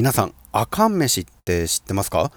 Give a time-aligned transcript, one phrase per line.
[0.00, 2.32] 皆さん、あかん飯って知ってますか？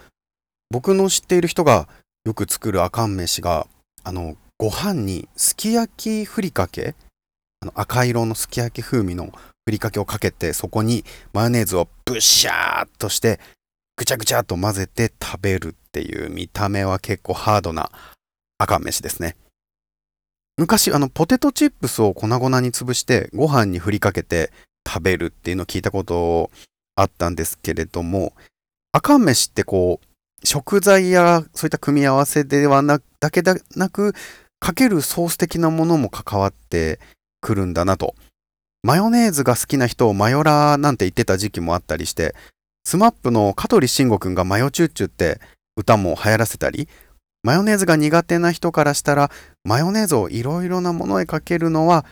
[0.69, 1.87] 僕の知っている人が
[2.25, 3.67] よく作るあかん飯が、
[4.03, 6.93] あの、ご飯にすき焼きふりかけ
[7.61, 9.31] あの赤色のすき焼き風味の
[9.63, 13.39] ふりかけをかけて、そこにマヨネーズをブシャーっとして、
[13.95, 17.91] ぐちゃぐちゃっと混ぜて食べるっていう見た目は結構ハードな
[18.57, 19.37] あかん飯ですね。
[20.57, 24.51] 昔、あの、ポテトチップスを粉々に潰してご飯にふりかけて
[24.85, 26.51] 食べるっていうのを聞いたこと
[26.95, 28.33] あったんですけれども、
[28.91, 34.13] あかん飯ってこう、食材やそういった組み合わせではなだけでなく、
[34.59, 36.99] かけるソース的なものも関わって
[37.41, 38.15] くるんだなと。
[38.83, 42.35] マヨネーズが好きな人をマヨラーなんて言ってた時期もあったりして、
[42.85, 45.39] スマップの香取慎吾くんがマヨチュッチュって
[45.77, 46.89] 歌も流行らせたり、
[47.43, 49.31] マヨネーズが苦手な人からしたら、
[49.63, 52.05] マヨネーズをいろいろなものへかけるのは、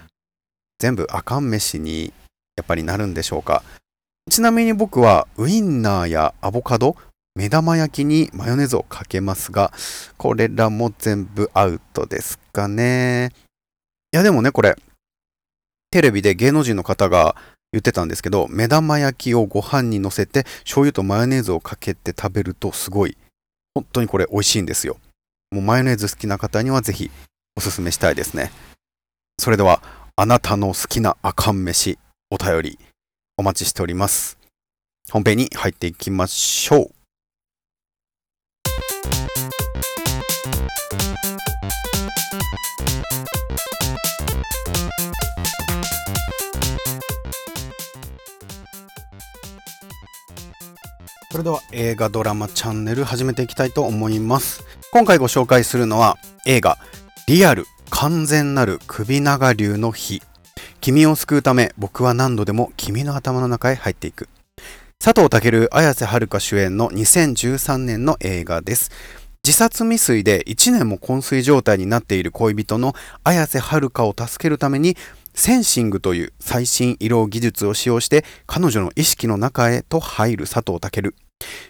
[0.79, 2.13] 全部あかん飯に
[2.55, 3.63] やっぱりなるんでしょうか。
[4.29, 6.95] ちなみに僕はウインナーやアボカド、
[7.35, 9.73] 目玉焼きにマヨネーズをかけますが、
[10.17, 13.31] これらも全部アウトですかね。
[14.13, 14.75] いやでもね、これ、
[15.89, 17.35] テレビで芸能人の方が
[17.71, 23.17] 言ってたんですけど、目玉焼きをご飯に乗せて醤油とマヨネーズをかけて食べるとすごい、
[23.73, 24.97] 本当にこれ美味しいんですよ。
[25.51, 27.09] もうマヨネーズ好きな方にはぜひ
[27.57, 28.51] おすすめしたいですね。
[29.39, 29.81] それでは、
[30.15, 31.97] あなたの好きなあかん飯、
[32.29, 32.79] お便り
[33.41, 34.37] お待ちしております。
[35.09, 36.91] 本編に入っていきましょう。
[51.31, 54.63] それでは映画ドラマチャンネル始めていきたいと思います。
[54.91, 56.77] 今回ご紹介するのは映画
[57.25, 60.21] リアル完全なる首長竜の日
[60.81, 64.27] 君を救うため僕は何度でも君の頭の中へ入っていく。
[64.97, 68.89] 佐藤健綾瀬はるか主演の2013年の映画です。
[69.45, 74.97] 自殺未遂で1年も昏睡状態になっている恋人の綾瀬はるかを助けるために
[75.35, 81.13] センシングという最新医療技術を使用して彼女の意識の中へと入る佐藤健。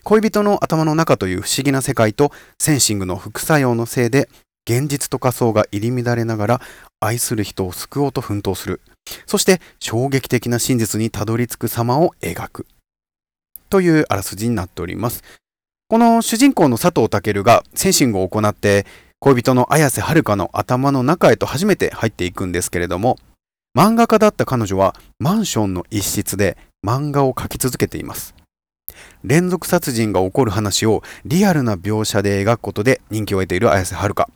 [0.03, 4.29] 恋人の頭の中という不思議な世界とセンシングの副作用のせいで
[4.69, 6.61] 現実と仮想が入り乱れながら
[7.01, 8.79] 愛する人を救おうと奮闘する。
[9.25, 12.67] そして衝撃的な真実にたどり着く様を描く。
[13.69, 15.23] というあらすじになっております。
[15.87, 18.85] この主人公の佐藤健がセンシングを行って
[19.19, 23.17] 恋人の綾瀬はるかの頭の中へと初めて入っていくんですけれども
[23.77, 28.35] 漫画家だった彼女はマンションの一室で漫画を描き続けています。
[29.23, 34.29] 連続殺人が起こる話をリアルな描写で描くことで人気を得ている綾瀬はるか。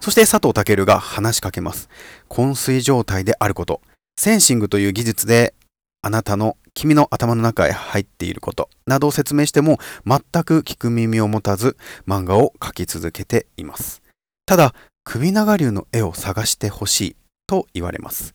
[0.00, 1.88] そして佐藤健が話しかけます。
[2.28, 3.80] 昏睡状態であること。
[4.18, 5.54] センシングという技術で
[6.02, 14.02] あなたの君の頭の中へ入っていることなどを説明しても全く聞く耳を持たず漫画を描き続けています。
[14.46, 14.74] ただ、
[15.04, 18.34] 首長竜の絵を探してほしいと言われます。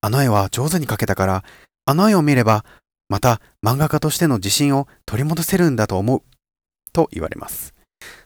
[0.00, 1.44] あの絵は上手に描けたから、
[1.84, 2.64] あの絵を見れば
[3.08, 6.22] また漫画家としての自信を取り戻せるんだと思う
[6.92, 7.74] と言われます。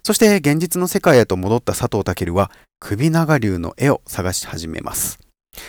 [0.07, 5.19] そして現実の世界へと戻った佐藤健は首長竜の絵を探し始めます。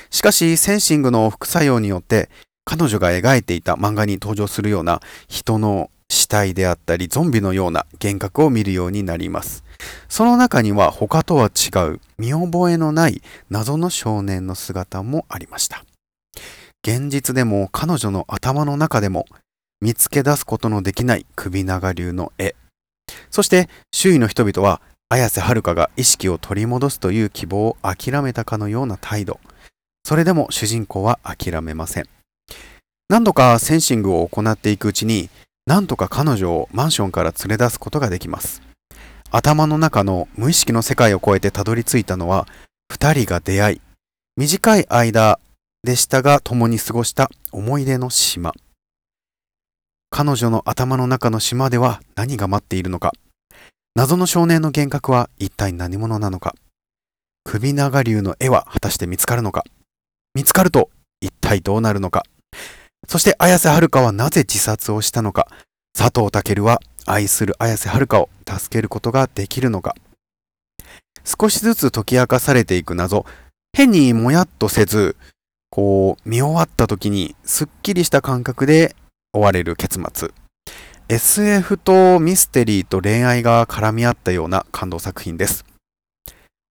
[0.09, 2.29] しかし、センシングの副作用によって
[2.65, 9.63] 彼女が描いていた漫画に登場するような人の死体であったりゾンビのような幻覚を見るようになります。
[10.09, 15.85] その中には他とは違う見覚えのない謎の少年の姿もありました。
[16.85, 19.25] 現実でも彼女の頭の中でも
[19.79, 22.53] 見つけ出すことのできない首長竜の絵
[23.35, 29.41] そして周囲の人々は綾瀬はるかが意識を取り戻すという希望を諦めたかのような態度。
[30.05, 32.05] それでも主人公は諦めません。
[33.09, 35.29] 何度かセンシングを行っていくうちに、
[35.65, 38.61] 何とか彼女をマンションから連れ出すことができます。
[39.31, 42.47] 頭の中の無意識の世界を超えてたどり着いたのは、
[42.89, 43.81] 二人が出会い、
[44.37, 45.41] 短い間
[45.83, 48.53] でしたが共に過ごした思い出の島。
[50.09, 53.11] 彼女の頭の中の島では何が待っているのか。
[53.97, 56.53] 謎の少年の幻覚は一体何者なのか？
[57.45, 59.63] 首長竜の絵は果たして見つかるのか？
[60.33, 60.89] 見つかると
[61.21, 62.23] 一体どうなるのか？
[63.07, 65.47] そして綾瀬はるかはなぜ自殺をしたのか？
[65.97, 69.95] 佐藤健は愛する綾瀬はるかを助けることができるのか？
[71.23, 73.25] 少しずつ解き明かされていく謎。
[73.71, 75.15] 変にもやっとせず、
[75.69, 78.93] こう、見終わった時にすっきりした感覚で
[79.31, 80.31] 終われる結末。
[81.07, 85.63] SF とミステリーと恋愛が絡み合ったような感動作品です。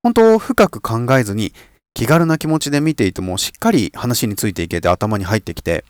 [0.02, 1.52] 本当、深く考えずに
[1.94, 5.84] 気軽な気持ちで見ていてもしっかり話についていけて頭に入ってきて、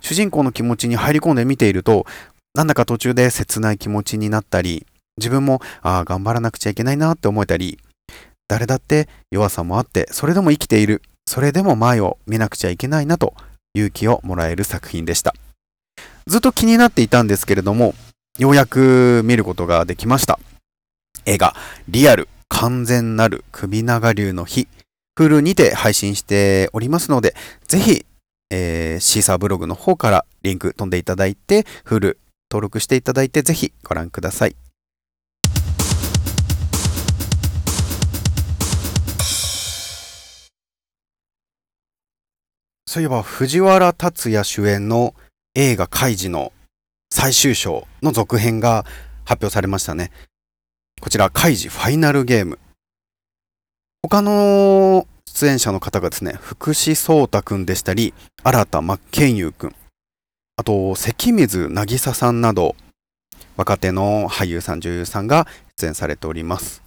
[0.00, 2.06] 主人公の気持ちに入り込んで見ていると、
[2.54, 4.86] なんだか途中で切ない気持ちになったり、
[5.18, 7.78] 自分も、ああ、頑張らなくちゃいけないなって思えたり、
[8.48, 13.34] 誰だって弱さもあって、それでも生きている、それでも前を見なくちゃいけないなと
[13.74, 15.34] 勇気をもらえる作品でした。
[16.26, 17.94] ずっと気になっていたんですけれども、
[18.38, 20.38] ようやく見ることができました。
[21.26, 21.54] 映画、
[21.88, 24.68] リアル、完全なる首長流の日、
[25.18, 27.34] Hulu にて配信しておりますので、
[27.66, 28.06] ぜひ、
[28.50, 32.16] えー、シーサーブログの方からリンク飛んでいただいて、Hulu
[32.50, 34.56] 登録していただいて、ぜひご覧ください。
[42.86, 45.14] そういえば藤原竜也主演の
[45.54, 46.50] 映画カイジの
[47.12, 48.86] 最終章の続編が
[49.26, 50.10] 発表されましたね。
[50.98, 52.58] こちら、カイジファイナルゲーム。
[54.02, 59.74] 他の出演者の方がですね、福士蒼太くんでしたり、新田真剣佑くん、
[60.56, 62.74] あと、関水渚さんなど、
[63.58, 65.46] 若手の俳優さん、女優さんが
[65.76, 66.82] 出演されております。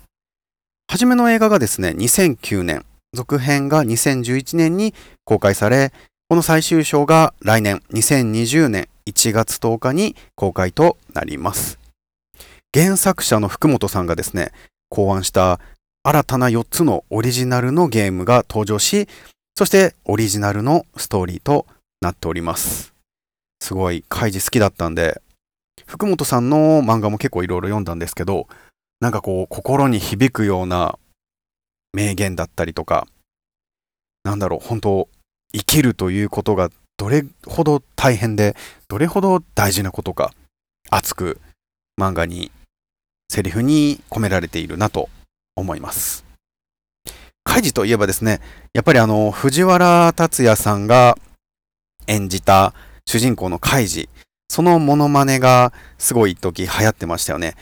[0.88, 2.84] はじめの映画がですね、2009年、
[3.14, 5.94] 続編が2011年に公開され、
[6.28, 11.78] この最終章が来年2020年1月10日に公開となります。
[12.74, 14.52] 原作者の福本さんがですね、
[14.90, 15.60] 考案した
[16.02, 19.08] 新たな4つのオリジナルのゲームが登場し、
[19.56, 21.68] そしてオリジナルのストーリーと
[22.02, 22.96] なっております。
[23.62, 25.22] すごい、カイジ好きだったんで、
[25.86, 28.48] 福本さんの漫画も結構いろいろ読んだんですけど、
[29.00, 30.98] なんかこう、心に響くような
[31.94, 33.06] 名言だったりとか、
[34.24, 35.08] なんだろう、本当
[35.56, 38.56] 生きるということがどれほど大変で、
[38.90, 40.34] どれほど大事なことか、
[40.90, 41.40] 熱く
[42.00, 42.52] 漫画に、
[43.30, 45.10] セリフに込められているなと
[45.56, 46.26] 思います。
[47.46, 48.42] カイジといえばですね、
[48.74, 51.18] やっぱりあの、藤原竜也さんが
[52.08, 52.74] 演じた
[53.06, 54.10] 主人公のカイジ、
[54.50, 57.56] そのモノマネがすごい一時流行ってましたよね。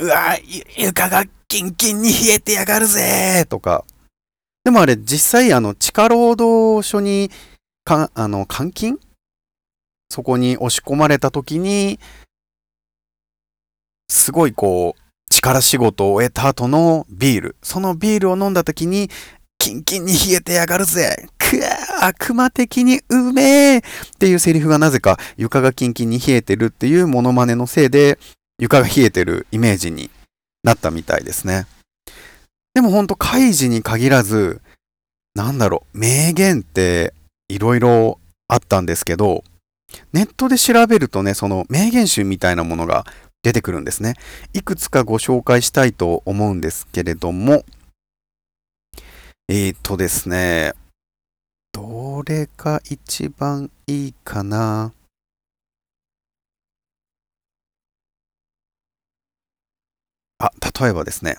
[0.00, 0.36] うわ
[0.76, 3.84] 床がキンキンに冷えてやがるぜとか。
[4.64, 7.30] でもあれ実際あの地下労働所に
[7.84, 8.98] か、あの、監禁？
[10.08, 11.98] そこに押し込まれた時に、
[14.08, 15.00] すごいこう、
[15.30, 17.56] 力仕事を終えた後のビール。
[17.62, 19.10] そのビールを飲んだ時に、
[19.58, 23.82] キンキンに冷えてやがるぜくわ悪魔的にうめえっ
[24.18, 28.18] ていうセリフがなぜか床がキンキンに冷えてるっていうモノマネのせいで
[28.58, 30.10] 床が冷えてるイメージに
[30.64, 31.68] なったみたいですね。
[32.74, 34.62] でもほんと開示に限らず、
[35.34, 37.14] なんだろう、名言って
[37.48, 39.44] いろいろあったんですけど、
[40.12, 43.04] ネットで調べるとね、その名言集みたいなものが
[43.42, 44.14] 出てくるんですね。
[44.54, 47.64] いくつかご紹介したいと思うんですけれども、
[49.48, 50.72] えー、っとですね、
[51.72, 54.92] どれが一番いいかな？
[60.38, 61.36] あ、例えばですね、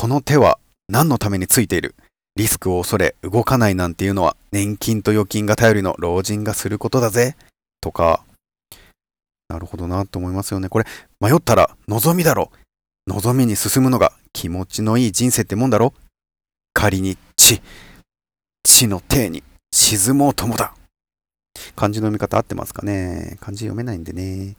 [0.00, 1.96] この手は何のためについている？
[2.36, 7.34] リスクを恐れ動かないなんていうのは年金と預金が頼りの老人がすることだぜ。
[7.80, 8.22] とか、
[9.48, 10.68] なるほどなと思いますよね。
[10.68, 10.84] これ、
[11.20, 12.52] 迷ったら望みだろ。
[13.08, 15.92] 望みに進むのが気持ちのいい人生ってもんだろ。
[16.74, 17.60] 仮に地、
[18.62, 19.42] 地の手に
[19.72, 20.74] 沈もうともだ。
[21.74, 23.36] 漢字の読み方合ってますかね？
[23.40, 24.54] 漢字読めないんでね。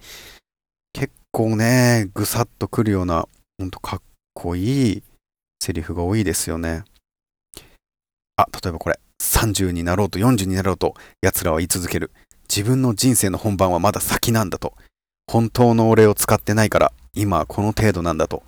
[0.91, 3.25] 結構ね、ぐさっとくるような、
[3.58, 4.01] ほんとかっ
[4.34, 5.03] こいい
[5.62, 6.84] セリフが多いですよね。
[8.38, 9.00] あ、例えばこれ。
[9.22, 12.12] 30になろうと40になろうと奴らは言い続ける。
[12.50, 14.74] 自分の人生の本番はまだ先なんだと。
[15.28, 18.44] 本当の俺を使ってないから今はこの程度なんだと。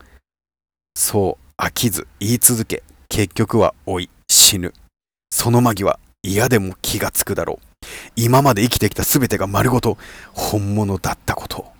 [0.95, 4.73] そう飽きず言い続け結局は老い死ぬ。
[5.29, 7.65] その間際嫌でも気がつくだろう。
[8.15, 9.97] 今まで生きてきた全てが丸ごと
[10.33, 11.71] 本物だったこと。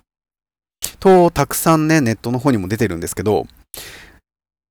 [1.00, 3.46] と、たくさんね、ネットの方にも出てるんですけど、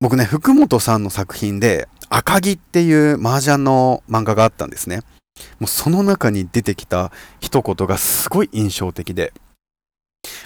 [0.02, 5.02] 僕ね、福本さんの作品で、赤木っていう麻雀の漫画があったんですね。
[5.60, 9.32] もうその中に出てきた一言がすごい印象的で、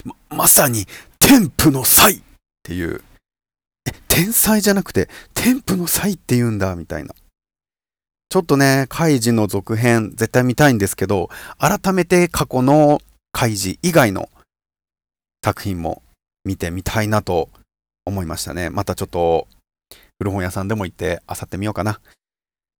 [0.04, 0.84] ままさに、
[1.18, 2.20] 天賦の才っ
[2.62, 3.02] ていう、
[3.86, 7.14] え、天才じゃなくて、天賦の才って言うんだ、みたいな。
[8.28, 13.00] ちょっとね、カイジの続編、絶対見たいんですけど、改めて過去の
[13.32, 14.28] カイジ以外の
[15.42, 16.02] 作品も
[16.44, 17.48] 見てみたいなと
[18.06, 18.70] 思いましたね。
[18.70, 19.46] またちょっと、
[20.18, 22.00] 古本屋さんでも行って漁ってみようかな。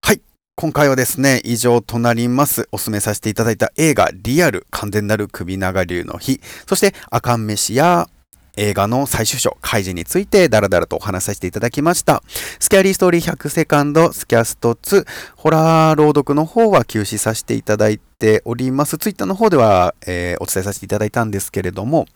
[0.03, 0.23] はい。
[0.55, 2.69] 今回はですね、以上となります。
[2.73, 8.09] おすすめさせていただいた映画、リアル、完全なる首長竜の日、そして、赤飯や、
[8.57, 12.23] 映画の最終章、開示についてダラダラとお話しさせていただきました。
[12.59, 15.05] スキャリーストーリー100セカンド、スキャスト2、
[15.37, 18.97] ホラー朗読の方は休止させていただいております。
[18.97, 22.07] ツイッターの方では、えー、お伝えさせていただいたんですけれども、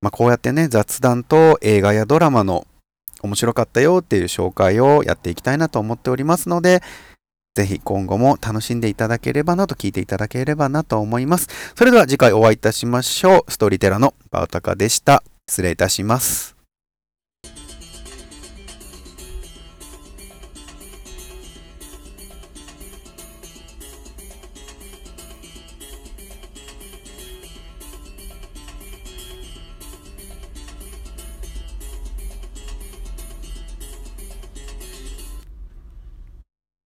[0.00, 2.66] まあ、こうやってね、雑談と映画やドラマの
[3.22, 6.82] 面白かったよっていう紹介をやっていきたいなと思っておりますので、
[7.54, 11.48] ぜひ今後も楽しんでいただければなと聞いていただければなと思います。
[11.74, 13.50] それでは次回お会いいたしましょう。
[13.50, 15.24] ストーリーテラのバウタカでした。
[15.48, 16.57] 失礼いたします。